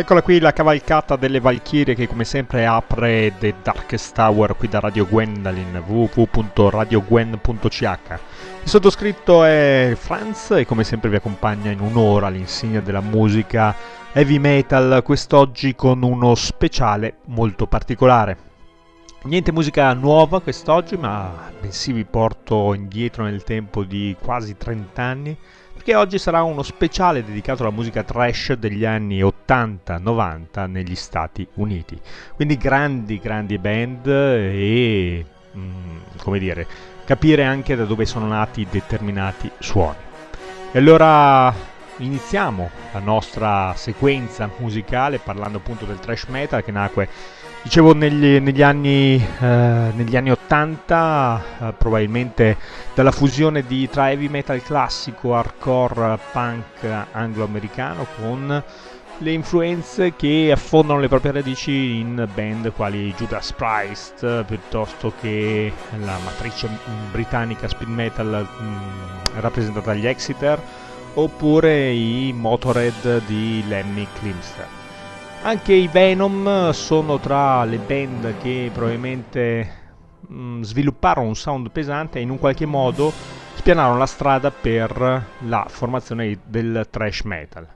[0.00, 4.78] Eccola qui la cavalcata delle Valchirie che come sempre apre The Darkest Tower qui da
[4.78, 7.80] Radio Gwendolyn www.radiogwen.ch
[8.62, 13.74] Il sottoscritto è Franz e come sempre vi accompagna in un'ora all'insegna della musica
[14.12, 18.36] heavy metal quest'oggi con uno speciale molto particolare.
[19.24, 25.36] Niente musica nuova quest'oggi ma bensì vi porto indietro nel tempo di quasi 30 anni
[25.88, 31.98] perché oggi sarà uno speciale dedicato alla musica trash degli anni 80-90 negli Stati Uniti.
[32.34, 35.24] Quindi grandi, grandi band e,
[35.56, 36.66] mm, come dire,
[37.06, 39.96] capire anche da dove sono nati determinati suoni.
[40.72, 41.54] E allora
[41.96, 47.08] iniziamo la nostra sequenza musicale parlando appunto del trash metal che nacque
[47.62, 52.56] Dicevo negli, negli, anni, eh, negli, anni, 80, eh, probabilmente
[52.94, 58.62] dalla fusione di, tra heavy metal classico, hardcore, punk anglo-americano con
[59.20, 65.72] le influenze che affondano le proprie radici in band quali Judas Priest piuttosto che
[66.04, 66.68] la matrice
[67.10, 70.60] britannica speed metal mh, mm, rappresentata dagli Exeter
[71.14, 74.77] oppure i Motorhead di Lemmy Kilmister.
[75.42, 79.70] Anche i Venom sono tra le band che probabilmente
[80.26, 83.12] mh, mm, svilupparono un sound pesante e in un qualche modo
[83.54, 87.66] spianarono la strada per la formazione del thrash metal.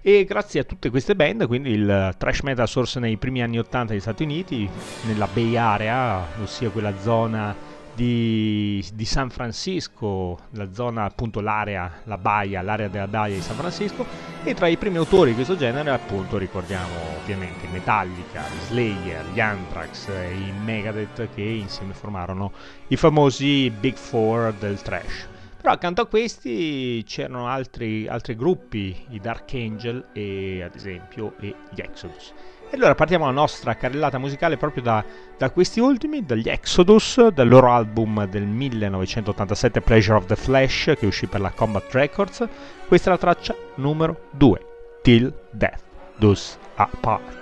[0.00, 3.92] E grazie a tutte queste band, quindi il thrash metal sorse nei primi anni 80
[3.92, 4.68] negli Stati Uniti,
[5.06, 7.54] nella Bay Area, ossia quella zona
[7.98, 13.56] di, di, San Francisco, la zona appunto l'area, la baia, l'area della baia di San
[13.56, 14.06] Francisco
[14.44, 20.06] e tra i primi autori di questo genere appunto ricordiamo ovviamente Metallica, Slayer, gli Anthrax
[20.10, 22.52] e i Megadeth che insieme formarono
[22.86, 25.26] i famosi Big Four del trash.
[25.60, 31.52] Però accanto a questi c'erano altri, altri gruppi, i Dark Angel e ad esempio e
[31.74, 32.32] gli Exodus.
[32.70, 35.02] E allora partiamo la nostra carrellata musicale proprio da,
[35.38, 41.06] da, questi ultimi, dagli Exodus, dal loro album del 1987 Pleasure of the Flash che
[41.06, 42.46] uscì per la Combat Records.
[42.86, 44.66] Questa è la traccia numero 2,
[45.00, 45.80] Till Death
[46.16, 47.37] Does Apart.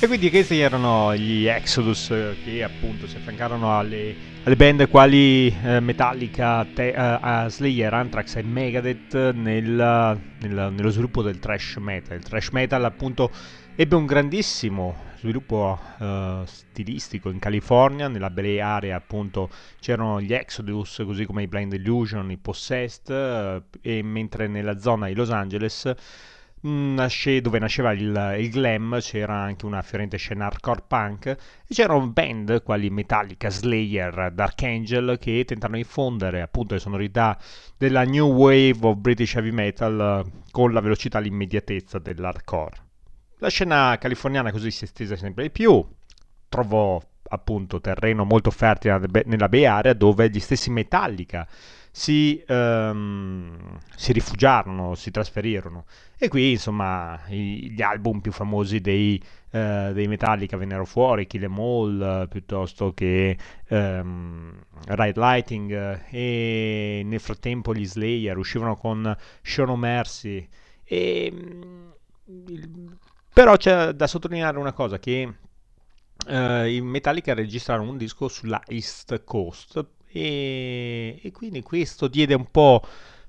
[0.00, 4.14] E quindi questi erano gli Exodus eh, che appunto si affiancarono alle,
[4.44, 11.20] alle band quali eh, Metallica, te, uh, Slayer, Anthrax e Megadeth nel, nel, nello sviluppo
[11.20, 12.16] del thrash metal.
[12.16, 13.32] Il thrash metal appunto
[13.74, 21.02] ebbe un grandissimo sviluppo uh, stilistico in California, nella Bay Area appunto c'erano gli Exodus
[21.04, 25.92] così come i Blind Illusion, i Possessed uh, e mentre nella zona di Los Angeles
[26.62, 31.36] nasce, dove nasceva il, il, glam c'era anche una fiorente scena hardcore punk e
[31.68, 37.38] c'erano band quali Metallica, Slayer, Dark Angel che tentavano di fondere appunto le sonorità
[37.76, 42.76] della new wave of British heavy metal con la velocità e l'immediatezza dell'hardcore.
[43.38, 45.86] La scena californiana così si è estesa sempre di più,
[46.48, 51.46] trovò appunto terreno molto fertile nella Bay Area dove gli stessi Metallica
[51.98, 55.84] si, um, si rifugiarono, si trasferirono.
[56.16, 61.42] E qui, insomma, i, gli album più famosi dei, uh, dei Metallica vennero fuori, Kill
[61.42, 63.36] Em All, uh, piuttosto che
[63.70, 70.46] um, Ride Lighting, uh, e nel frattempo gli Slayer uscivano con Show No Mercy.
[70.84, 71.32] E,
[72.46, 72.96] il,
[73.32, 75.34] però c'è da sottolineare una cosa, che
[76.28, 82.82] i Metallica registrarono un disco sulla East Coast e, e quindi questo diede un po'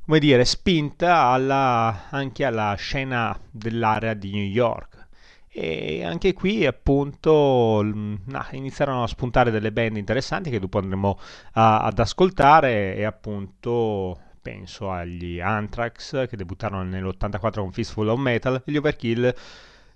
[0.06, 5.08] come dire spinta alla, anche alla scena dell'area di New York.
[5.52, 11.20] E anche qui appunto nah, iniziarono a spuntare delle band interessanti che dopo andremo
[11.54, 18.62] a, ad ascoltare e appunto penso agli Anthrax che debuttarono nell'84 con Fistful of Metal
[18.66, 19.34] e gli Overkill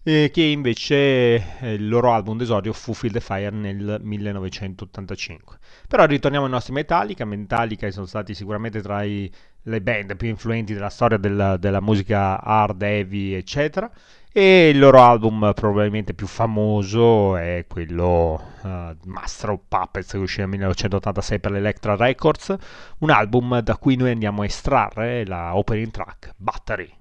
[0.03, 5.57] eh, che invece eh, il loro album d'esordio fu Field the Fire nel 1985.
[5.87, 9.31] Però ritorniamo ai nostri Metallica, Metallica sono stati sicuramente tra i,
[9.63, 13.89] le band più influenti della storia della, della musica hard, heavy, eccetera.
[14.35, 20.39] E il loro album probabilmente più famoso è quello uh, Master of Puppets che uscì
[20.39, 22.55] nel 1986 per l'Electra Records,
[22.99, 26.91] un album da cui noi andiamo a estrarre la opening track Battery.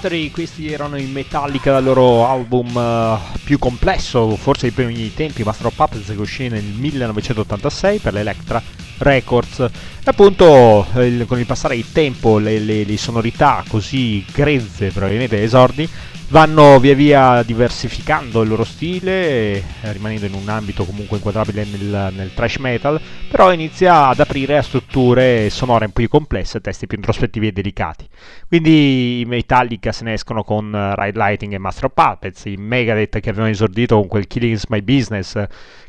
[0.00, 5.42] Battery, questi erano i Metallica dal loro album uh, più complesso, forse dei primi tempi,
[5.42, 8.62] Master of Puppets, che uscì nel 1986 per l'Electra
[8.96, 9.58] Records.
[9.58, 9.68] E
[10.04, 15.86] appunto, il, con il passare del tempo, le, le, le sonorità così grezze, probabilmente esordi,
[16.30, 22.12] vanno via via diversificando il loro stile, eh, rimanendo in un ambito comunque inquadrabile nel,
[22.14, 26.86] nel trash metal, però inizia ad aprire a strutture sonore un po' più complesse, testi
[26.86, 28.08] più introspettivi e delicati.
[28.46, 33.20] Quindi i Metallica se ne escono con Ride Lighting e Master of Puppets, i Megadeth
[33.20, 35.42] che avevano esordito con quel Killing is My Business,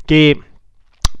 [0.04, 0.38] che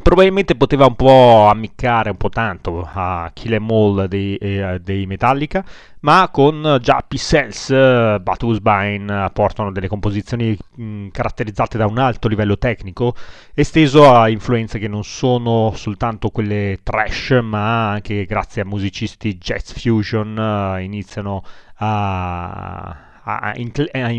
[0.02, 5.06] probabilmente poteva un po' ammiccare un po' tanto a Kill Em All dei, eh, dei
[5.06, 5.64] Metallica,
[6.00, 12.58] ma con già P-Cells, uh, Batusbine portano delle composizioni mh, caratterizzate da un alto livello
[12.58, 13.14] tecnico,
[13.54, 19.72] esteso a influenze che non sono soltanto quelle trash, ma anche grazie a musicisti jazz
[19.72, 21.44] fusion uh, iniziano
[21.76, 22.88] a,
[23.22, 24.12] a, a, a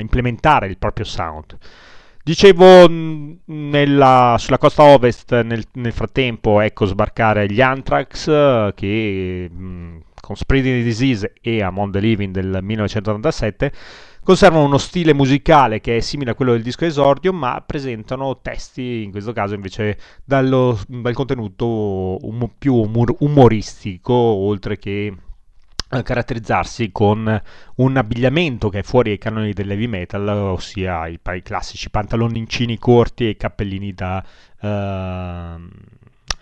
[0.00, 1.56] implementare il proprio sound.
[2.28, 2.86] Dicevo,
[3.46, 10.84] nella, sulla costa ovest nel, nel, frattempo ecco sbarcare gli Anthrax che mh, con Spreading
[10.84, 13.72] Disease e Among the Living del 1987
[14.22, 19.04] conservano uno stile musicale che è simile a quello del disco esordio ma presentano testi
[19.04, 25.14] in questo caso invece dallo, dal contenuto um, più umor, umoristico oltre che
[25.88, 27.42] caratterizzarsi con
[27.76, 33.24] un abbigliamento che è fuori ai canoni dell'heavy metal, ossia i, i classici pantaloncini corti
[33.24, 34.22] e i cappellini da,
[34.60, 34.66] uh,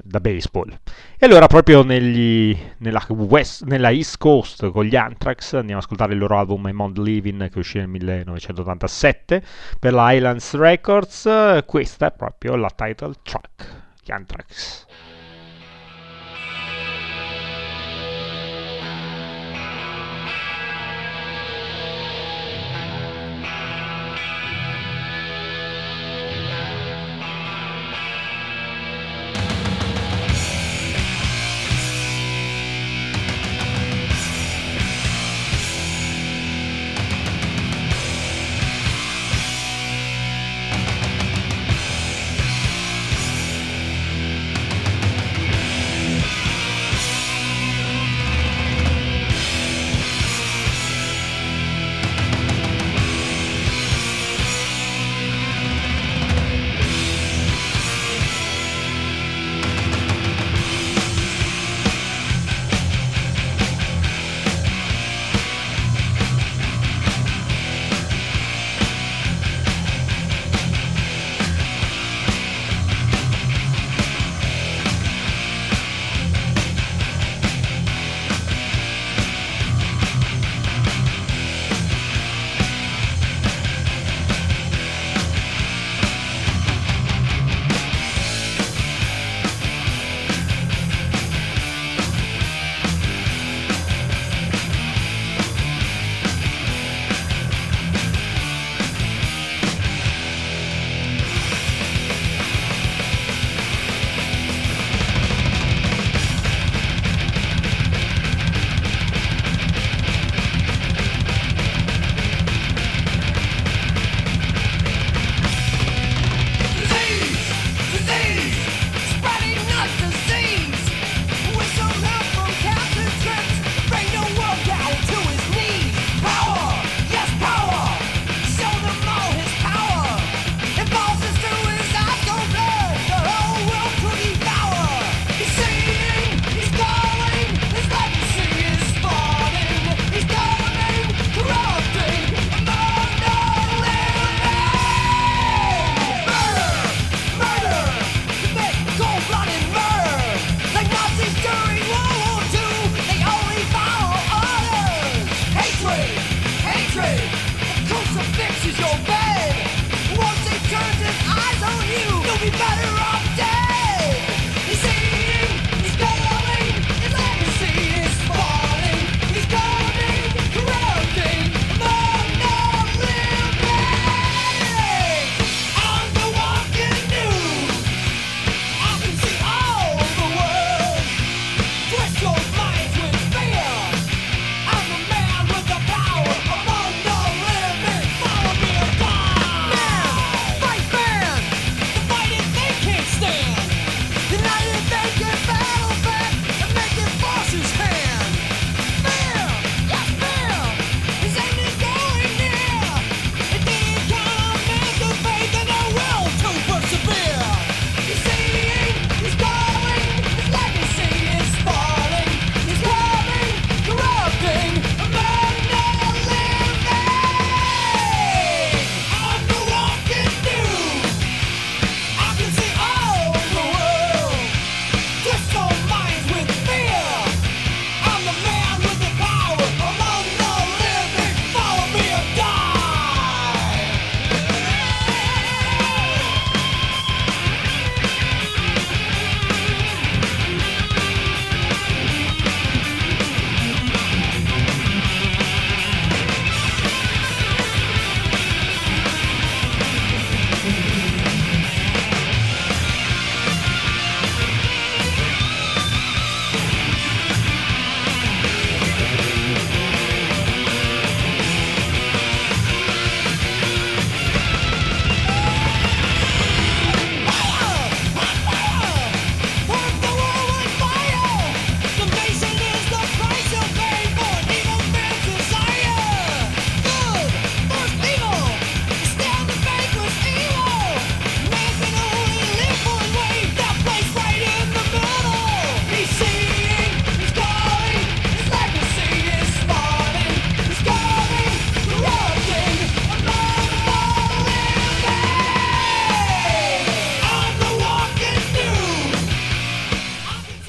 [0.03, 0.77] da baseball.
[1.17, 6.15] E allora proprio negli, nella, West, nella, East Coast con gli Anthrax andiamo ad ascoltare
[6.15, 9.43] il loro album Among Living che uscì nel 1987
[9.79, 14.87] per la Highlands Records, questa è proprio la title track, gli Anthrax.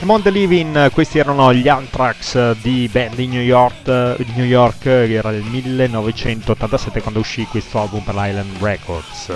[0.08, 3.88] The Living, questi erano gli Anthrax di band di New York,
[4.36, 9.34] New York era il 1987 quando uscì questo album per l'Island Records.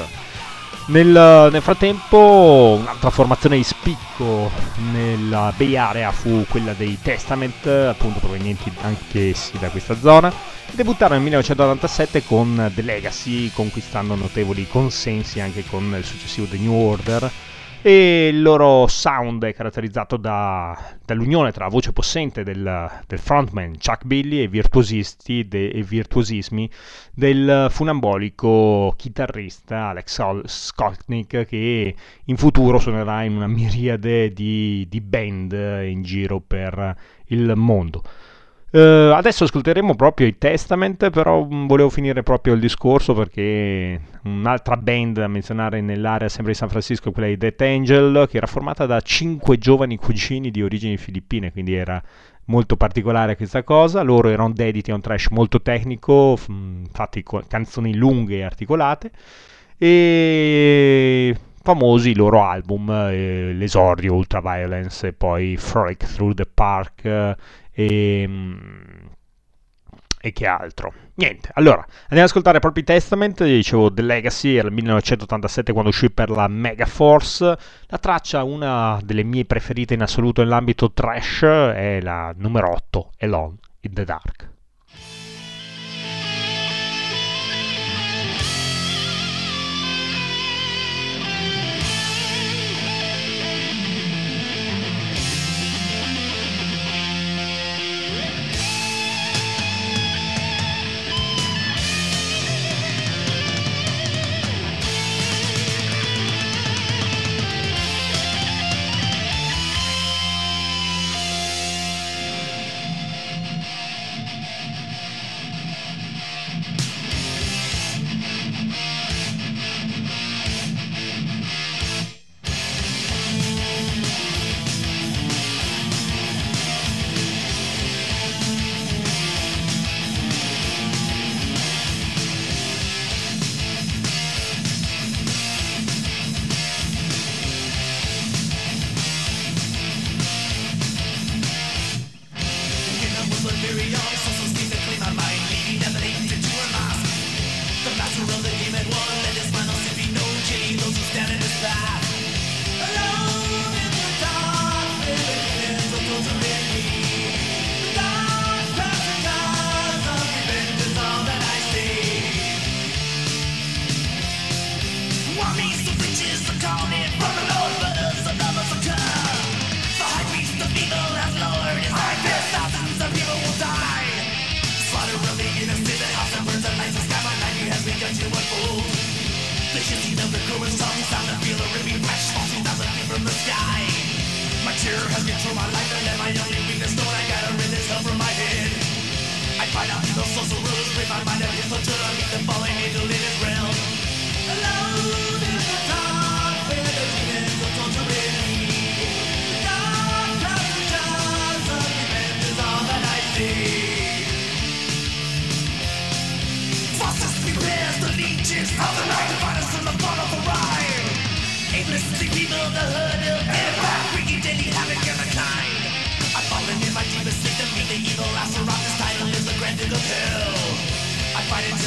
[0.87, 4.49] Nel, nel, frattempo un'altra formazione di spicco
[4.93, 10.33] nella Bay Area fu quella dei Testament, appunto provenienti anch'essi da questa zona.
[10.71, 16.73] Debuttarono nel 1987 con The Legacy, conquistando notevoli consensi anche con il successivo The New
[16.73, 17.31] Order
[17.83, 23.77] e il loro sound è caratterizzato da, dall'unione tra la voce possente del, del frontman
[23.79, 26.69] Chuck Billy e, de, e virtuosismi
[27.11, 35.51] del funambolico chitarrista Alex Skolnick che in futuro suonerà in una miriade di, di band
[35.83, 36.95] in giro per
[37.27, 38.03] il mondo.
[38.73, 44.77] Uh, adesso ascolteremo proprio i Testament, però mm, volevo finire proprio il discorso perché un'altra
[44.77, 48.47] band da menzionare nell'area sempre di San Francisco è quella di Death Angel, che era
[48.47, 52.01] formata da cinque giovani cugini di origini filippine, quindi era
[52.45, 54.03] molto particolare questa cosa.
[54.03, 59.11] Loro erano dediti a un trash molto tecnico, infatti canzoni lunghe e articolate,
[59.77, 67.35] e famosi i loro album, eh, l'esordio Ultraviolence e poi Frolic Through the Park
[67.71, 69.09] e, ehm,
[70.23, 70.93] e che altro?
[71.15, 73.43] Niente, allora andiamo ad ascoltare proprio i Testament.
[73.43, 77.57] Dicevo The Legacy era il 1987 quando uscì per la Megaforce.
[77.87, 83.55] La traccia, una delle mie preferite in assoluto nell'ambito trash, è la numero 8, Alone
[83.81, 84.49] in the Dark.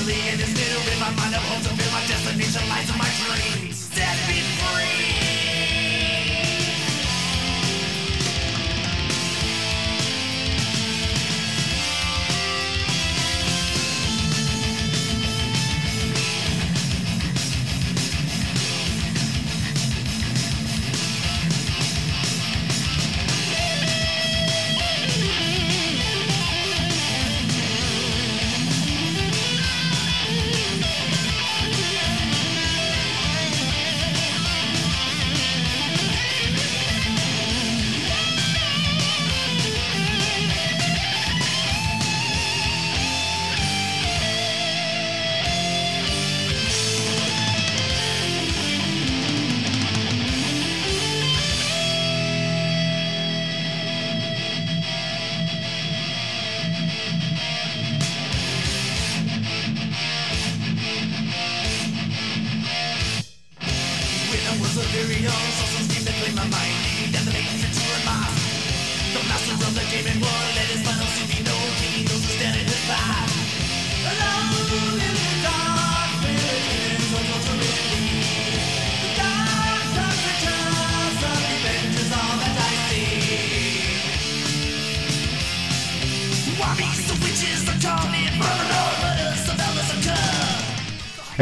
[0.04, 3.08] Constantly in this bit in my mind, I'm to fill my destination, lies in my
[3.24, 3.76] dreams.
[3.78, 5.13] Set me free.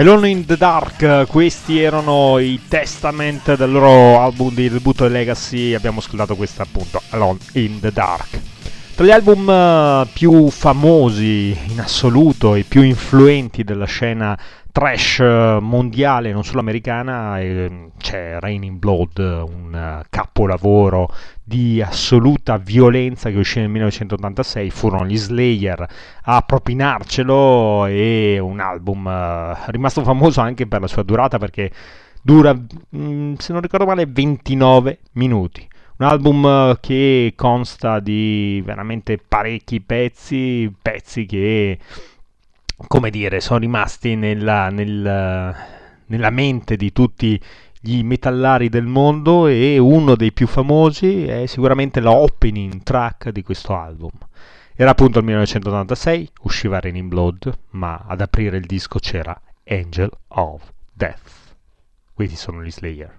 [0.03, 6.01] Alone in the Dark, questi erano i Testament del loro album di debutto Legacy, abbiamo
[6.01, 8.41] ascoltato questo appunto, Alone in the Dark.
[8.97, 14.37] Tra gli album uh, più famosi in assoluto e più influenti della scena
[14.73, 17.39] trash eh, mondiale, non solo americana,
[17.99, 25.17] c'è Raining Blood, un eh, capolavoro di assoluta violenza che uscì nel 1986, furono gli
[25.17, 25.87] Slayer
[26.23, 31.71] a propinarcelo e un album uh, rimasto famoso anche per la sua durata perché
[32.23, 35.69] dura, mh, mm, se non ricordo male, 29 minuti.
[35.99, 41.79] Un album che consta di veramente parecchi pezzi, pezzi che
[42.87, 45.55] come dire, sono rimasti nella, nel,
[46.07, 47.41] nella mente di tutti
[47.85, 53.43] gli metallari del mondo e uno dei più famosi è sicuramente la opening track di
[53.43, 54.13] questo album.
[54.77, 60.63] Era appunto il 1986, usciva Raining Blood, ma ad aprire il disco c'era Angel of
[60.93, 61.57] Death.
[62.15, 63.19] Questi sono gli Slayer.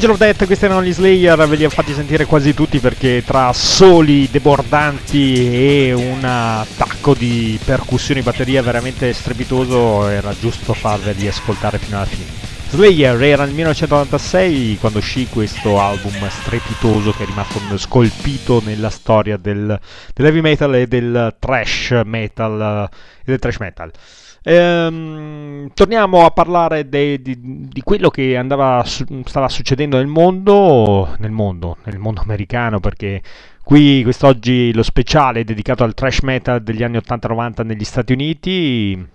[0.00, 3.22] Angel of Death, questi erano gli Slayer, ve li ho fatti sentire quasi tutti perché
[3.22, 11.76] tra soli debordanti e un attacco di percussioni batteria veramente strepitoso era giusto farveli ascoltare
[11.76, 12.24] fino alla fine.
[12.70, 19.36] Slayer era nel 1996 quando uscì questo album strepitoso che è rimasto scolpito nella storia
[19.36, 19.78] del,
[20.14, 22.88] dell'heavy metal e del trash metal.
[23.18, 23.92] E del trash metal.
[24.42, 31.30] Ehm, torniamo a parlare de, di, di, quello che andava, stava succedendo nel mondo, nel
[31.30, 33.22] mondo, nel mondo americano, perché
[33.62, 39.06] qui quest'oggi lo speciale è dedicato al trash metal degli anni 80-90 negli Stati Uniti.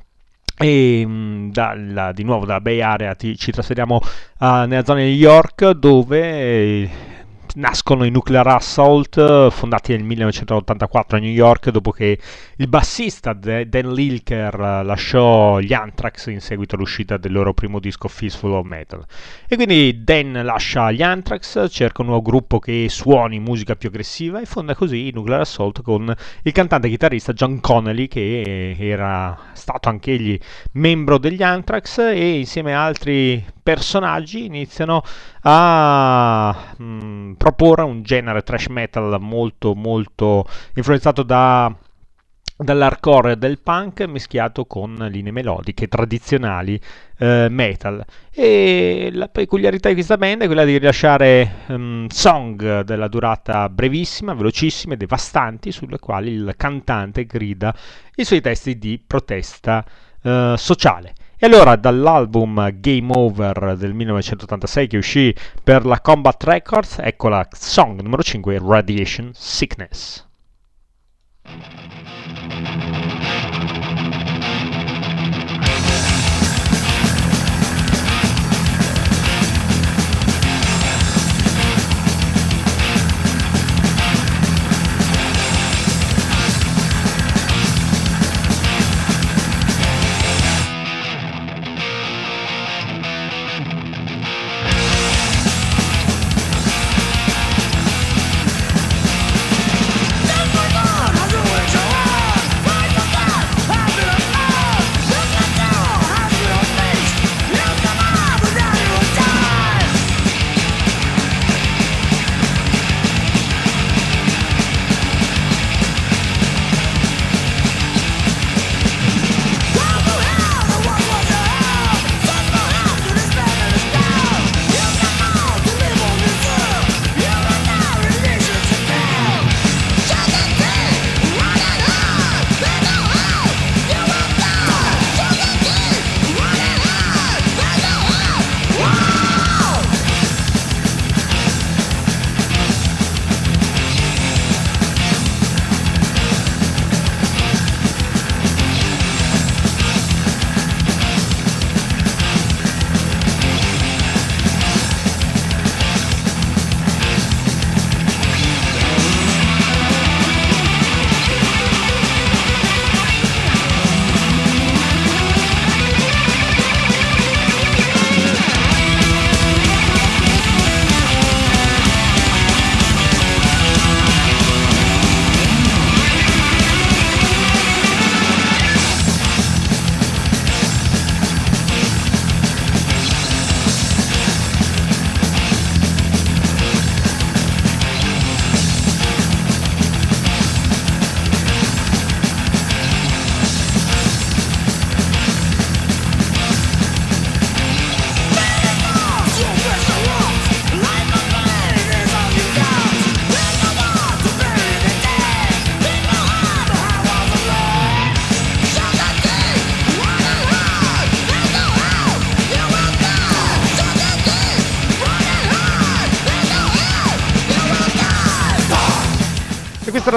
[0.57, 3.99] E mm, dalla, di nuovo dalla Bay Area ti, ci trasferiamo
[4.39, 6.89] uh, nella zona di New York dove
[7.55, 12.19] nascono i Nuclear Assault, fondati nel 1984 a New York, dopo che
[12.55, 18.53] il bassista Dan Lilker lasciò gli Anthrax in seguito all'uscita del loro primo disco Fistful
[18.53, 19.05] of Metal.
[19.47, 24.41] E quindi Dan lascia gli Anthrax, cerca un nuovo gruppo che suoni musica più aggressiva
[24.41, 26.13] e fonda così i Nuclear Assault con
[26.43, 30.37] il cantante e chitarrista John Connelly, che era stato anch'egli
[30.73, 35.01] membro degli Anthrax, e insieme a altri personaggi iniziano
[35.41, 41.75] a mh, mm, proporre un genere trash metal molto molto influenzato da
[42.57, 46.79] dall'hardcore e del punk mischiato con linee melodiche tradizionali
[47.17, 48.05] eh, metal.
[48.31, 54.33] E la peculiarità di questa band è quella di rilasciare um, song della durata brevissima,
[54.33, 57.75] velocissime, devastanti sulle quali il cantante grida
[58.15, 59.83] i suoi testi di protesta
[60.21, 61.13] eh, sociale
[61.45, 67.47] e allora dall'album Game Over del 1986 che uscì per la Combat Records, ecco la
[67.51, 70.27] song numero 5, Radiation Sickness.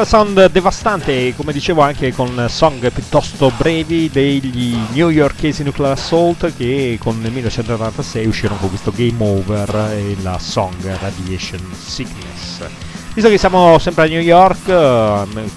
[0.05, 7.21] Sound devastante, come dicevo anche con song piuttosto brevi degli newyorkesi Nuclear Assault che con
[7.21, 12.63] nel 1996 uscirono con questo Game Over e la song Radiation Sickness.
[13.15, 15.51] Visto che siamo sempre a New York, ehm,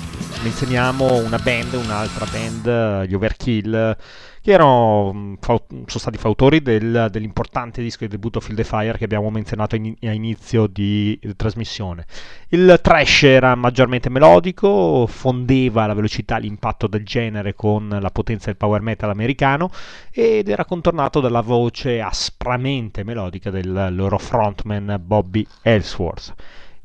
[0.44, 3.96] menzioniamo una band, un'altra band, gli Overkill,
[4.42, 9.04] che erano, mm, sono stati fautori del, dell'importante disco di debutto Field the Fire che
[9.04, 12.06] abbiamo menzionato in, a inizio di, di trasmissione.
[12.50, 18.48] Il trash era maggiormente melodico, fondeva la velocità e l'impatto del genere con la potenza
[18.48, 19.70] del power metal americano
[20.12, 26.34] ed era contornato dalla voce aspramente melodica del loro frontman Bobby Ellsworth.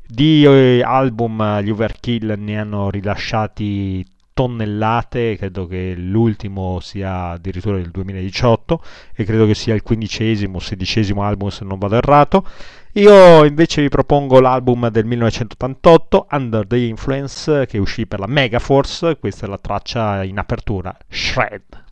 [0.09, 7.89] Di eh, album gli Overkill ne hanno rilasciati tonnellate, credo che l'ultimo sia addirittura del
[7.89, 8.83] 2018
[9.15, 12.45] e credo che sia il quindicesimo sedicesimo album se non vado errato.
[12.93, 19.17] Io invece vi propongo l'album del 1988, Under the Influence, che uscì per la Megaforce,
[19.17, 21.85] questa è la traccia in apertura, Shred.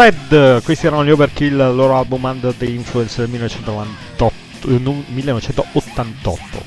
[0.00, 4.68] Shred, questi erano gli Overkill, il loro album Under the Influence del 1998.
[4.78, 6.62] 1988.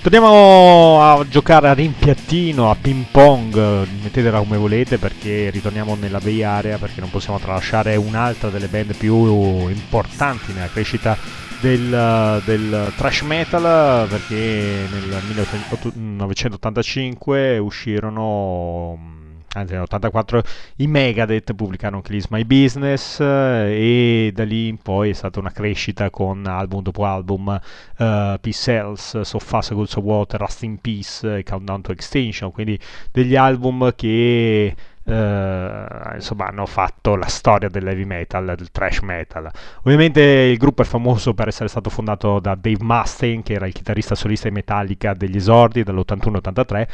[0.00, 3.56] Torniamo a giocare a rimpiattino, a ping pong,
[4.00, 8.94] mettetela come volete perché ritorniamo nella Bay Area perché non possiamo tralasciare un'altra delle band
[8.94, 11.16] più importanti nella crescita
[11.60, 19.21] del, del thrash metal perché nel 1985 uscirono
[19.54, 20.40] anzi nell'84
[20.76, 25.50] i Megadeth pubblicarono Kill My Business eh, e da lì in poi è stata una
[25.50, 27.58] crescita con album dopo album uh,
[27.96, 32.78] Peace Cells, So Fast Good So Water, Rust in Peace e Countdown to Extinction quindi
[33.10, 34.74] degli album che
[35.04, 39.50] Uh, insomma hanno fatto la storia dell'heavy metal, del thrash metal.
[39.78, 43.72] Ovviamente il gruppo è famoso per essere stato fondato da Dave Mustaine, che era il
[43.72, 46.86] chitarrista solista di Metallica degli esordi dall'81-83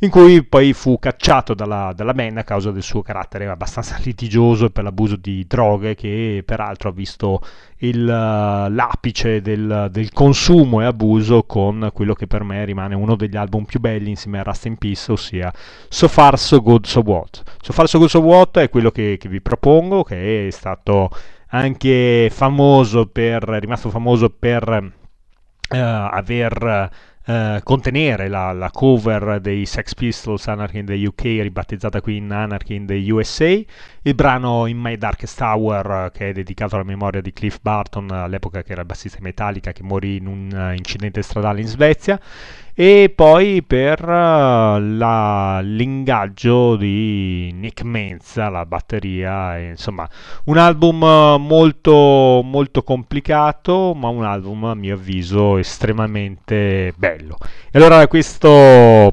[0.00, 4.68] in cui poi fu cacciato dalla, dalla band a causa del suo carattere abbastanza litigioso
[4.68, 7.40] per l'abuso di droghe che peraltro ha visto
[7.78, 13.16] il, uh, l'apice del, del, consumo e abuso con quello che per me rimane uno
[13.16, 15.50] degli album più belli insieme a Rust in Peace, ossia
[15.88, 17.42] So Far So Good So What.
[17.62, 21.08] So Far So Good So What è quello che, che vi propongo, che è stato
[21.48, 26.90] anche famoso per, è rimasto famoso per uh, aver
[27.26, 32.30] Uh, contenere la, la, cover dei Sex Pistols Anarchy in the UK ribattezzata qui in
[32.30, 37.20] Anarchy in the USA il brano In My Darkest Hour che è dedicato alla memoria
[37.20, 41.20] di Cliff Barton all'epoca che era il bassista Metallica che morì in un uh, incidente
[41.22, 42.20] stradale in Svezia
[42.78, 50.06] e poi per uh, la, l'ingaggio di Nick Menza, la batteria, insomma
[50.44, 50.98] un album
[51.40, 57.38] molto, molto complicato, ma un album a mio avviso estremamente bello.
[57.70, 59.10] E allora questo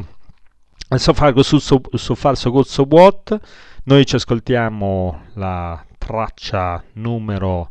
[0.97, 3.39] So Far So, so, so, far so Good So What,
[3.85, 7.69] noi ci ascoltiamo la traccia numero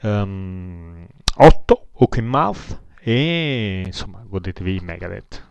[0.00, 5.42] um, 8, Hook in Mouth, e insomma godetevi Megadeth.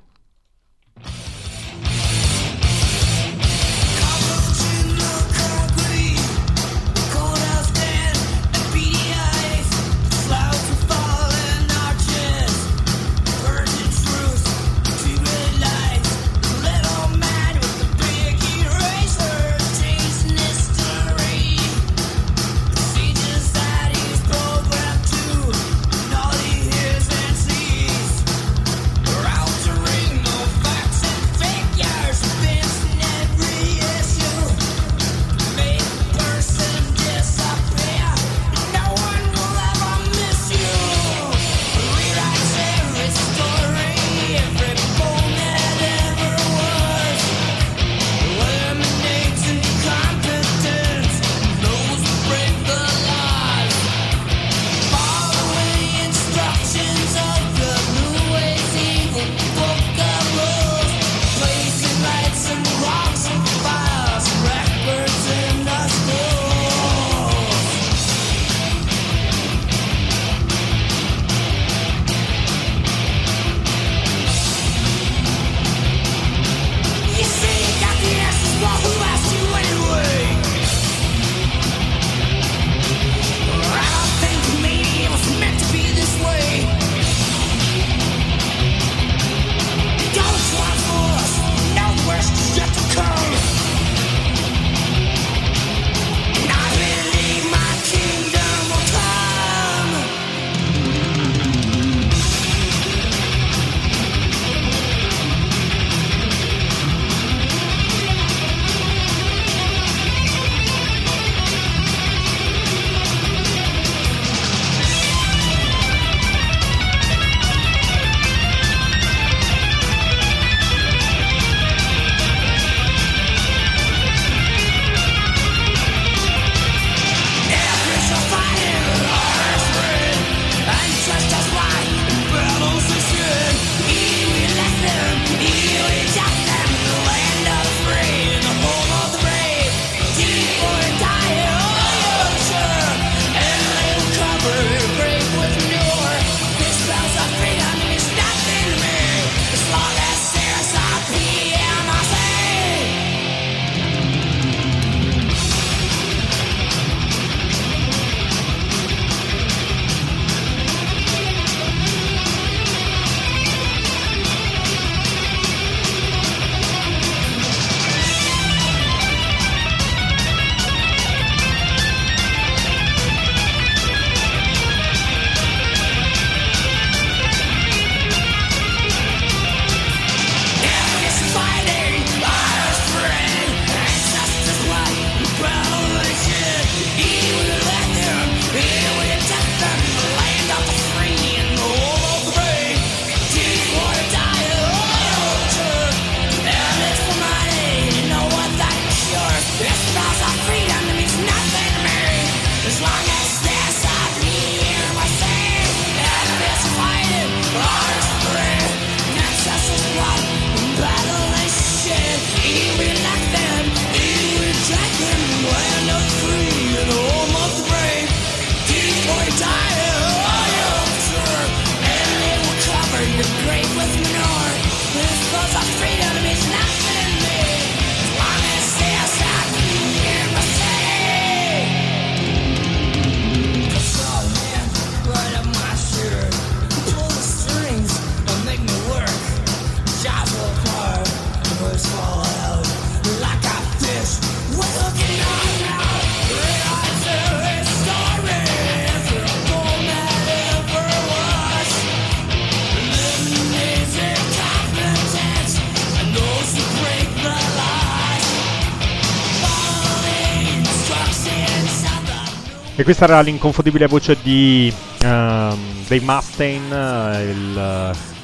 [262.84, 264.70] E questa era l'inconfondibile voce di
[265.06, 265.58] uh,
[265.88, 267.54] dei Mustaine, il,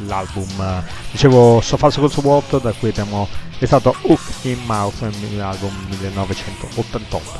[0.06, 3.26] l'album, dicevo, So Falso Col What, da cui abbiamo,
[3.58, 5.00] è stato Hook in Mouth,
[5.38, 7.40] l'album 1988.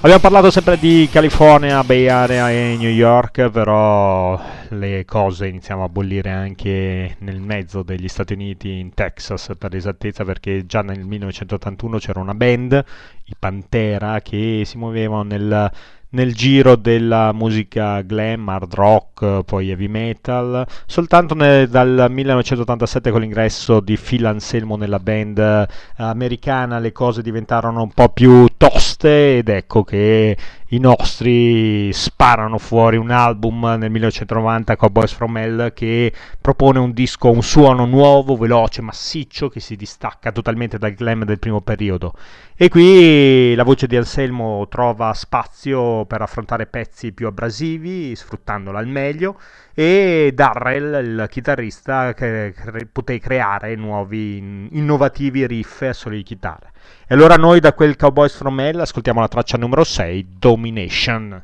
[0.00, 4.36] Abbiamo parlato sempre di California, Bay Area e New York, però
[4.70, 10.24] le cose iniziamo a bollire anche nel mezzo degli Stati Uniti, in Texas per esattezza,
[10.24, 12.84] perché già nel 1981 c'era una band,
[13.26, 15.70] i Pantera, che si muovevano nel
[16.12, 20.66] nel giro della musica glam, hard rock, poi heavy metal.
[20.86, 27.22] Soltanto nel, dal 1987 con l'ingresso di Phil Anselmo nella band eh, americana le cose
[27.22, 30.36] diventarono un po' più toste ed ecco che
[30.72, 37.30] i nostri sparano fuori un album nel 1990 Cowboys from Hell che propone un disco,
[37.30, 42.14] un suono nuovo, veloce, massiccio che si distacca totalmente dal glam del primo periodo.
[42.62, 48.86] E qui la voce di Anselmo trova spazio per affrontare pezzi più abrasivi, sfruttandola al
[48.86, 49.36] meglio,
[49.74, 52.54] e Darrell, il chitarrista, che
[52.92, 56.70] poté creare nuovi, innovativi riff a solo di chitarra.
[57.04, 61.42] E allora noi da quel Cowboys from Hell ascoltiamo la traccia numero 6, Domination.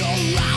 [0.00, 0.47] Living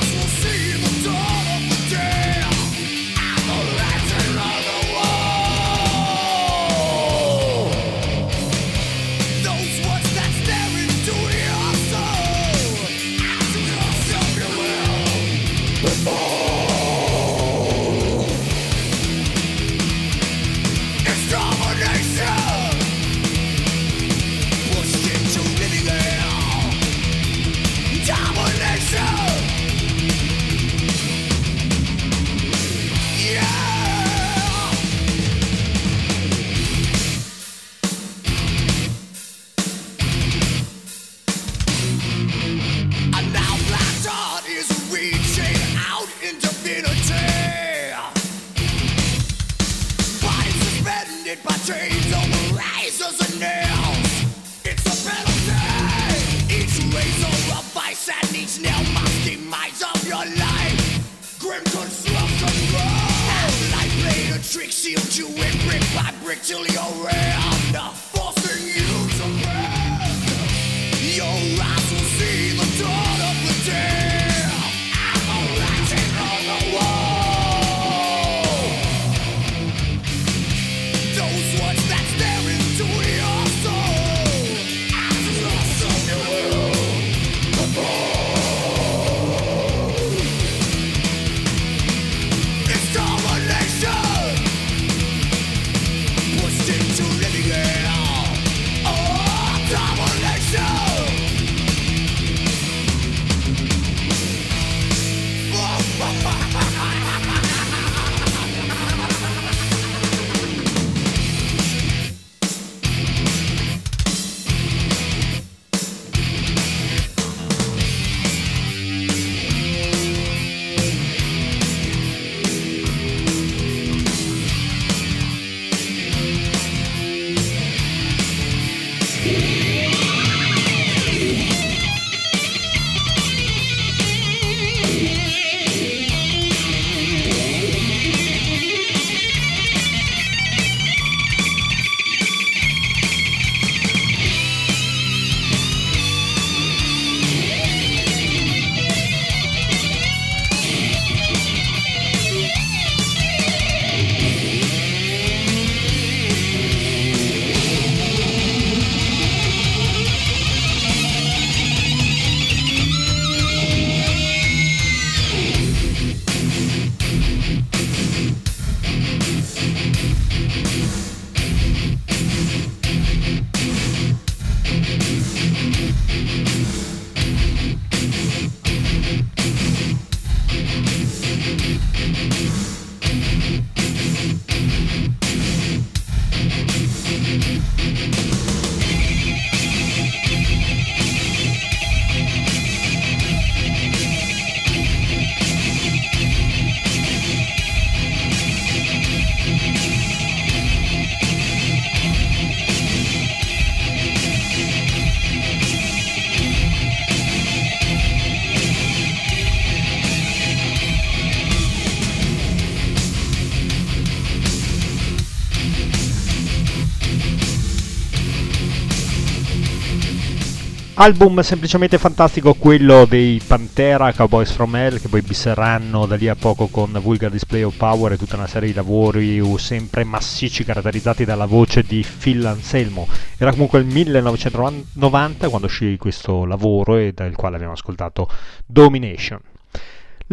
[221.02, 226.36] Album semplicemente fantastico quello dei Pantera, Cowboys from Hell, che poi bisseranno da lì a
[226.36, 231.26] poco con Vulgar Display of Power e tutta una serie di lavori sempre massicci caratterizzati
[231.26, 233.08] dalla voce di Phil Anselmo.
[233.40, 238.30] Era comunque il 1990 quando uscì questo lavoro e dal quale abbiamo ascoltato
[238.68, 239.40] Domination.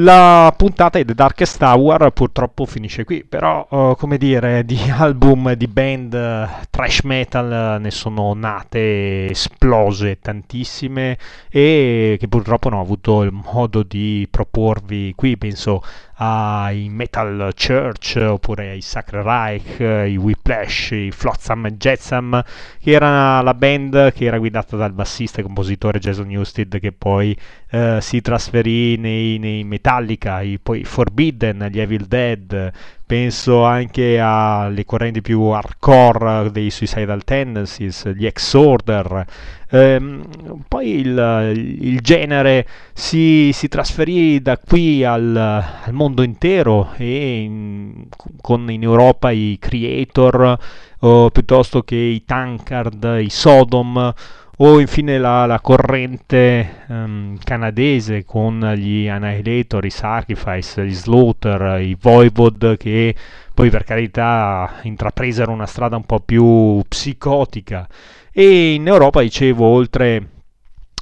[0.00, 5.54] La puntata di The Darkest Hour purtroppo finisce qui, però uh, come dire, di album
[5.54, 11.18] di band uh, trash metal ne sono nate esplose tantissime
[11.50, 15.82] e che purtroppo non ho avuto il modo di proporvi qui, penso
[16.20, 22.42] ai Metal Church oppure ai Sacred Reich, i Whiplash, i Flotsam e Jetsam,
[22.80, 27.36] che era la band che era guidata dal bassista e compositore Jason Newsted che poi
[27.70, 32.72] eh, si trasferì nei, nei Metallica, i, poi Forbidden, gli Evil Dead,
[33.08, 39.24] penso anche alle correnti più hardcore dei Suicidal Tendencies, gli X-Order.
[39.70, 40.24] Ehm,
[40.68, 48.08] poi il, il genere si, si, trasferì da qui al, al mondo intero e in,
[48.42, 50.58] con in Europa i Creator
[51.00, 54.12] o piuttosto che i Tankard, i Sodom
[54.60, 61.96] o infine la, la corrente um, canadese con gli Annihilator, i Sacrifice, gli Slaughter, i
[62.00, 63.14] Voivod che
[63.54, 67.86] poi per carità intrapresero una strada un po' più psicotica.
[68.32, 70.28] E in Europa dicevo oltre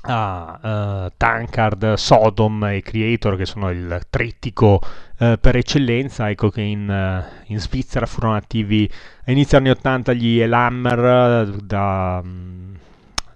[0.09, 4.81] a uh, Tankard, Sodom e Creator che sono il trittico
[5.19, 8.89] uh, per eccellenza ecco che in, uh, in, Svizzera furono attivi
[9.25, 12.77] a inizio anni 80 gli Elammer da um,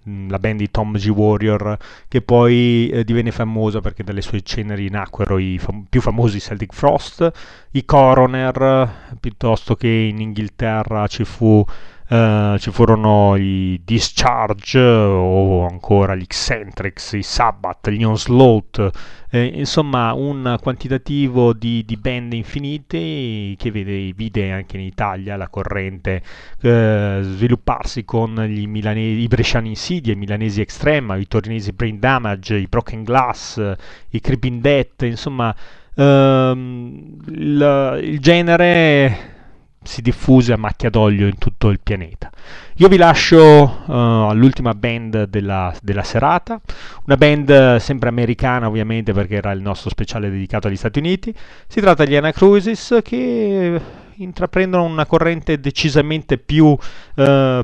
[0.05, 1.09] la band di Tom G.
[1.09, 1.77] Warrior,
[2.09, 6.73] che poi eh, divenne famosa perché dalle sue ceneri nacquero i fam- più famosi Celtic
[6.73, 7.31] Frost,
[7.73, 11.65] i Coroner, piuttosto che in Inghilterra ci fu
[12.11, 18.91] Uh, ci furono i Discharge o ancora gli Eccentrics, i Sabbath, gli Onslaught,
[19.31, 25.47] eh, insomma un quantitativo di, di, band infinite che vede, vide anche in Italia la
[25.47, 26.21] corrente
[26.63, 32.67] eh, svilupparsi con milanesi, i bresciani Insidia, i milanesi Extrema, i torinesi Brain Damage, i
[32.67, 33.77] Broken Glass,
[34.09, 35.55] i Creeping Death, insomma
[35.95, 39.39] ehm, il, il genere
[39.83, 42.31] si diffuse a macchia d'olio in tutto il pianeta.
[42.77, 46.61] Io vi lascio uh, all'ultima band della, della, serata,
[47.05, 51.35] una band sempre americana ovviamente perché era il nostro speciale dedicato agli Stati Uniti.
[51.67, 53.81] Si tratta di Anacrusis che
[54.17, 56.79] intraprendono una corrente decisamente più uh,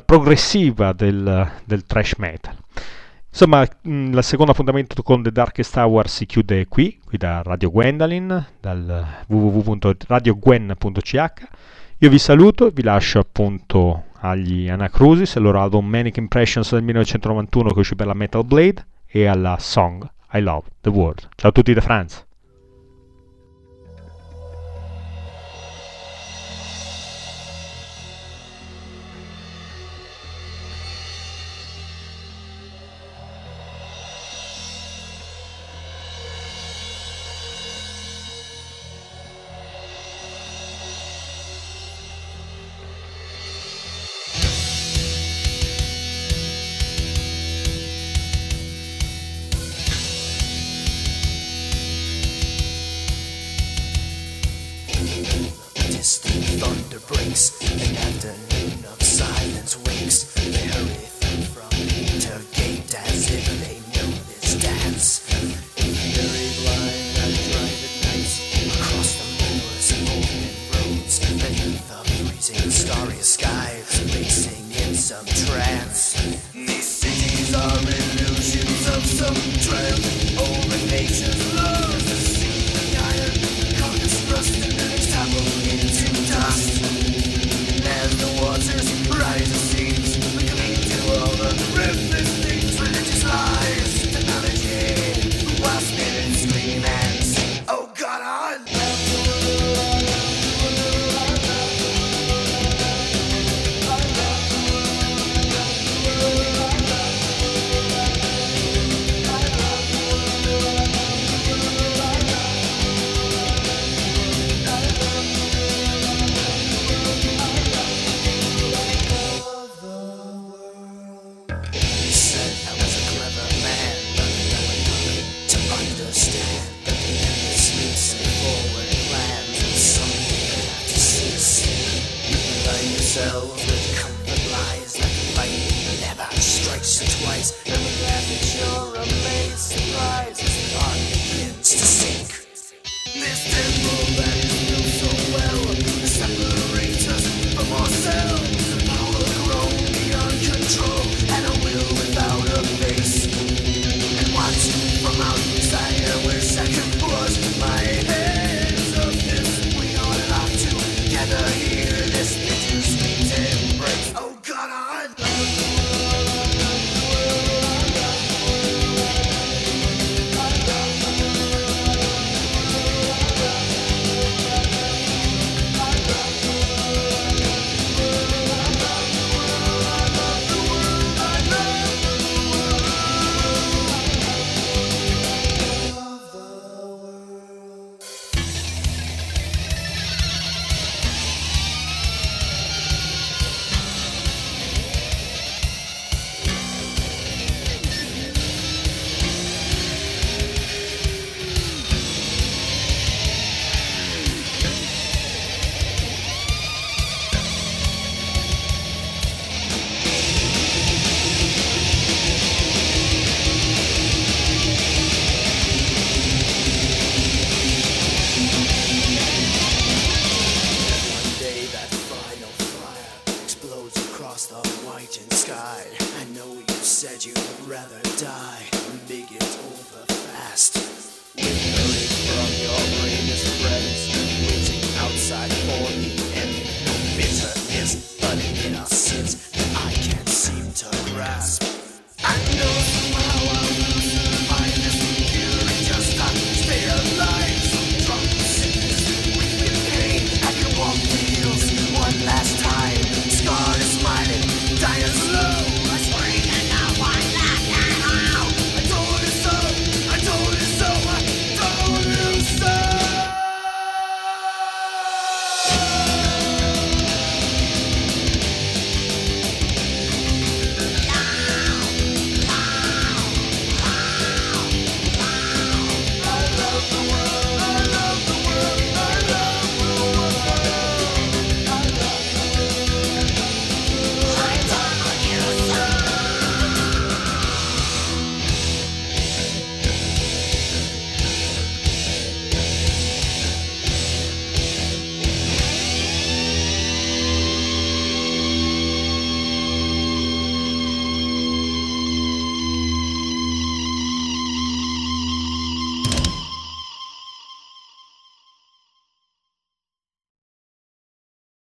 [0.05, 2.57] progressiva del, del trash metal.
[3.29, 8.47] Insomma, il secondo appuntamento con The Darkest Hour si chiude qui, qui da Radio Gwendolyn,
[8.59, 11.23] dal www.radiogwen.ch.
[12.01, 17.71] Io vi saluto, vi lascio appunto agli Anacrusis il loro album Manic Impressions del 1991
[17.71, 21.31] che uscì per la Metal Blade e alla song I Love the World.
[21.35, 22.26] Ciao a tutti da Franz.